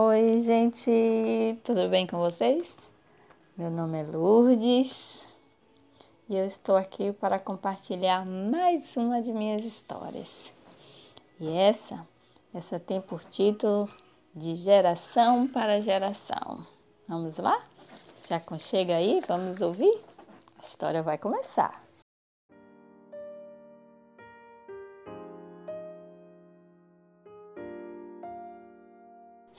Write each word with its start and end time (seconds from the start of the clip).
Oi, 0.00 0.40
gente, 0.40 1.58
tudo 1.64 1.88
bem 1.88 2.06
com 2.06 2.18
vocês? 2.18 2.92
Meu 3.56 3.68
nome 3.68 4.00
é 4.00 4.04
Lourdes 4.04 5.26
e 6.28 6.36
eu 6.36 6.44
estou 6.44 6.76
aqui 6.76 7.12
para 7.12 7.40
compartilhar 7.40 8.24
mais 8.24 8.96
uma 8.96 9.20
de 9.20 9.32
minhas 9.32 9.64
histórias. 9.64 10.54
E 11.40 11.48
essa, 11.52 12.06
essa 12.54 12.78
tem 12.78 13.00
por 13.00 13.24
título 13.24 13.88
De 14.32 14.54
Geração 14.54 15.48
para 15.48 15.80
Geração. 15.80 16.64
Vamos 17.08 17.36
lá? 17.38 17.60
Se 18.16 18.32
aconchega 18.32 18.94
aí, 18.94 19.20
vamos 19.26 19.60
ouvir? 19.60 20.00
A 20.60 20.62
história 20.62 21.02
vai 21.02 21.18
começar. 21.18 21.87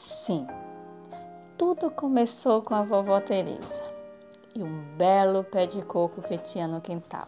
Sim, 0.00 0.46
tudo 1.56 1.90
começou 1.90 2.62
com 2.62 2.72
a 2.72 2.84
vovó 2.84 3.20
Teresa 3.20 3.82
e 4.54 4.62
um 4.62 4.80
belo 4.96 5.42
pé 5.42 5.66
de 5.66 5.82
coco 5.82 6.22
que 6.22 6.38
tinha 6.38 6.68
no 6.68 6.80
quintal. 6.80 7.26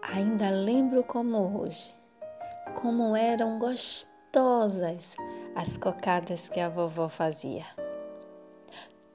Ainda 0.00 0.50
lembro 0.50 1.02
como 1.02 1.60
hoje, 1.60 1.92
como 2.80 3.16
eram 3.16 3.58
gostosas 3.58 5.16
as 5.56 5.76
cocadas 5.76 6.48
que 6.48 6.60
a 6.60 6.68
vovó 6.68 7.08
fazia. 7.08 7.66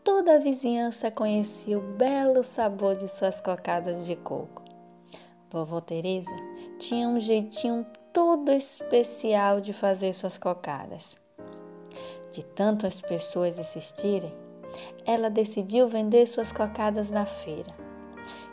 Toda 0.03 0.36
a 0.36 0.39
vizinhança 0.39 1.09
conhecia 1.09 1.80
o 1.80 1.94
belo 1.94 2.44
sabor 2.44 2.98
de 2.98 3.08
suas 3.08 3.39
cocadas 3.39 4.05
de 4.05 4.17
coco. 4.17 4.62
Vovó 5.50 5.80
Teresa 5.80 6.36
tinha 6.78 7.08
um 7.08 7.22
jeitinho 7.22 7.86
todo 8.12 8.52
especial 8.52 9.62
de 9.62 9.72
fazer 9.72 10.12
suas 10.12 10.38
cocadas. 10.38 11.23
De 12.35 12.44
tanto 12.44 12.85
as 12.85 12.99
pessoas 12.99 13.57
insistirem, 13.57 14.35
ela 15.05 15.30
decidiu 15.30 15.88
vender 15.88 16.25
suas 16.25 16.52
cocadas 16.52 17.09
na 17.09 17.25
feira. 17.25 17.73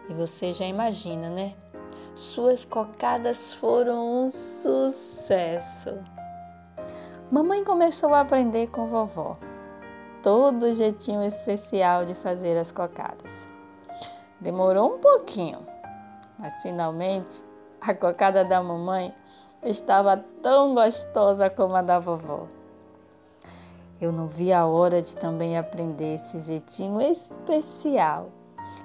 E 0.08 0.14
você 0.14 0.52
já 0.52 0.64
imagina, 0.64 1.28
né? 1.28 1.52
Suas 2.14 2.64
cocadas 2.64 3.54
foram 3.54 4.26
um 4.26 4.30
sucesso. 4.30 5.98
Mamãe 7.28 7.64
começou 7.64 8.14
a 8.14 8.20
aprender 8.20 8.68
com 8.68 8.86
vovó 8.86 9.36
todo 10.22 10.66
o 10.66 10.72
jeitinho 10.72 11.24
especial 11.24 12.04
de 12.04 12.14
fazer 12.14 12.56
as 12.56 12.70
cocadas. 12.70 13.48
Demorou 14.40 14.94
um 14.94 15.00
pouquinho, 15.00 15.58
mas 16.38 16.56
finalmente 16.62 17.44
a 17.80 17.92
cocada 17.92 18.44
da 18.44 18.62
mamãe 18.62 19.12
estava 19.64 20.18
tão 20.40 20.72
gostosa 20.72 21.50
como 21.50 21.74
a 21.74 21.82
da 21.82 21.98
vovó. 21.98 22.61
Eu 24.02 24.10
não 24.10 24.26
vi 24.26 24.52
a 24.52 24.66
hora 24.66 25.00
de 25.00 25.14
também 25.14 25.56
aprender 25.56 26.16
esse 26.16 26.36
jeitinho 26.40 27.00
especial 27.00 28.32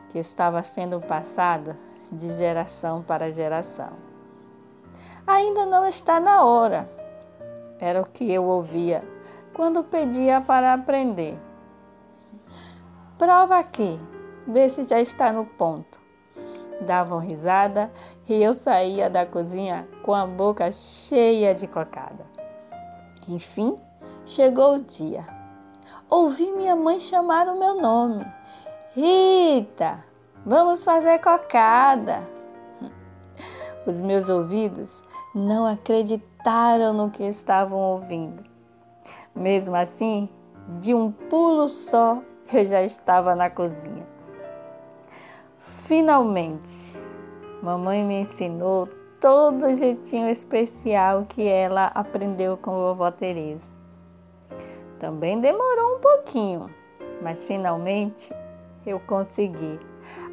que 0.09 0.19
estava 0.19 0.61
sendo 0.61 1.01
passado 1.01 1.75
de 2.11 2.31
geração 2.33 3.01
para 3.01 3.31
geração. 3.31 3.89
Ainda 5.25 5.65
não 5.65 5.87
está 5.87 6.19
na 6.19 6.43
hora, 6.43 6.87
era 7.79 7.99
o 7.99 8.05
que 8.05 8.31
eu 8.31 8.43
ouvia 8.43 9.03
quando 9.55 9.83
pedia 9.83 10.39
para 10.39 10.71
aprender. 10.71 11.35
Prova 13.17 13.57
aqui, 13.57 13.99
vê 14.47 14.69
se 14.69 14.83
já 14.83 15.01
está 15.01 15.33
no 15.33 15.45
ponto. 15.47 15.99
Davam 16.85 17.17
risada 17.17 17.91
e 18.29 18.35
eu 18.35 18.53
saía 18.53 19.09
da 19.09 19.25
cozinha 19.25 19.87
com 20.03 20.13
a 20.13 20.27
boca 20.27 20.71
cheia 20.71 21.55
de 21.55 21.65
cocada. 21.65 22.23
Enfim, 23.27 23.81
Chegou 24.27 24.75
o 24.75 24.83
dia. 24.83 25.25
Ouvi 26.09 26.51
minha 26.51 26.75
mãe 26.75 26.99
chamar 26.99 27.47
o 27.47 27.57
meu 27.57 27.79
nome. 27.79 28.25
Rita, 28.93 30.03
vamos 30.45 30.83
fazer 30.83 31.21
cocada. 31.21 32.27
Os 33.87 34.01
meus 34.01 34.27
ouvidos 34.27 35.01
não 35.33 35.65
acreditaram 35.65 36.91
no 36.91 37.09
que 37.09 37.23
estavam 37.23 37.79
ouvindo. 37.79 38.43
Mesmo 39.33 39.77
assim, 39.77 40.27
de 40.77 40.93
um 40.93 41.09
pulo 41.09 41.69
só, 41.69 42.21
eu 42.51 42.65
já 42.65 42.83
estava 42.83 43.33
na 43.33 43.49
cozinha. 43.49 44.05
Finalmente, 45.57 46.97
mamãe 47.63 48.03
me 48.03 48.19
ensinou 48.19 48.89
todo 49.21 49.67
o 49.67 49.73
jeitinho 49.73 50.27
especial 50.27 51.25
que 51.29 51.47
ela 51.47 51.85
aprendeu 51.95 52.57
com 52.57 52.71
vovó 52.71 53.09
Teresa. 53.09 53.76
Também 54.99 55.39
demorou 55.39 55.97
um 55.97 55.99
pouquinho, 55.99 56.69
mas 57.21 57.43
finalmente 57.43 58.33
eu 58.85 58.99
consegui. 58.99 59.79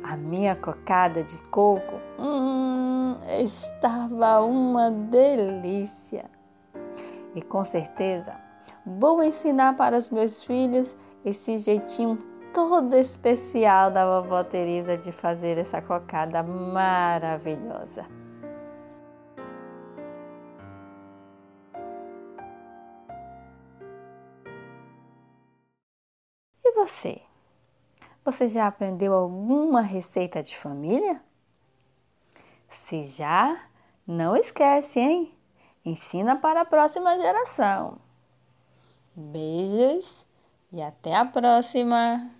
A 0.05 0.17
minha 0.17 0.55
cocada 0.55 1.23
de 1.23 1.37
coco 1.49 2.01
hum, 2.19 3.17
estava 3.43 4.41
uma 4.41 4.91
delícia. 4.91 6.31
E 7.35 7.43
com 7.43 7.65
certeza 7.65 8.39
vou 8.87 9.23
ensinar 9.23 9.77
para 9.77 9.97
os 9.97 10.11
meus 10.11 10.45
filhos 10.45 10.97
esse 11.25 11.59
jeitinho 11.59 12.19
todo 12.53 12.95
especial 12.95 13.91
da 13.91 14.07
vovó 14.07 14.45
Teresa 14.45 14.97
de 14.97 15.11
fazer 15.11 15.59
essa 15.59 15.83
cocada 15.83 16.43
maravilhosa. 16.43 18.07
Você? 26.75 27.21
Você 28.25 28.49
já 28.49 28.67
aprendeu 28.67 29.13
alguma 29.13 29.81
receita 29.81 30.43
de 30.43 30.57
família? 30.57 31.23
Se 32.69 33.03
já, 33.03 33.69
não 34.07 34.37
esquece, 34.37 35.01
hein? 35.01 35.33
Ensina 35.85 36.37
para 36.37 36.63
a 36.63 36.65
próxima 36.65 37.19
geração. 37.19 37.99
Beijos 39.15 40.27
e 40.73 40.83
até 40.83 41.15
a 41.15 41.25
próxima! 41.25 42.31